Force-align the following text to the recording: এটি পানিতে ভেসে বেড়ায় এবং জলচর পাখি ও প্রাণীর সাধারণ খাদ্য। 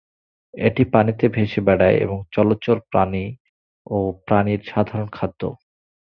এটি 0.53 0.83
পানিতে 0.93 1.25
ভেসে 1.27 1.61
বেড়ায় 1.67 1.97
এবং 1.97 2.17
জলচর 2.33 2.77
পাখি 2.91 3.25
ও 3.87 3.97
প্রাণীর 4.25 4.61
সাধারণ 4.67 5.07
খাদ্য। 5.11 5.41